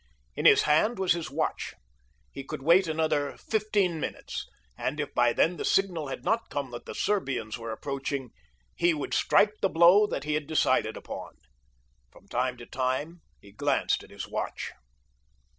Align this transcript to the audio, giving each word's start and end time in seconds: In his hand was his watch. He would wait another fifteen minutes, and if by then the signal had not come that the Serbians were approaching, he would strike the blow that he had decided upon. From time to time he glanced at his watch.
In 0.35 0.45
his 0.45 0.63
hand 0.63 0.97
was 0.97 1.13
his 1.13 1.29
watch. 1.29 1.75
He 2.31 2.43
would 2.49 2.63
wait 2.63 2.87
another 2.87 3.37
fifteen 3.37 3.99
minutes, 3.99 4.47
and 4.75 4.99
if 4.99 5.13
by 5.13 5.31
then 5.31 5.57
the 5.57 5.63
signal 5.63 6.07
had 6.07 6.25
not 6.25 6.49
come 6.49 6.71
that 6.71 6.87
the 6.87 6.95
Serbians 6.95 7.59
were 7.59 7.71
approaching, 7.71 8.31
he 8.75 8.95
would 8.95 9.13
strike 9.13 9.61
the 9.61 9.69
blow 9.69 10.07
that 10.07 10.23
he 10.23 10.33
had 10.33 10.47
decided 10.47 10.97
upon. 10.97 11.35
From 12.11 12.27
time 12.27 12.57
to 12.57 12.65
time 12.65 13.21
he 13.41 13.51
glanced 13.51 14.01
at 14.03 14.09
his 14.09 14.27
watch. 14.27 14.71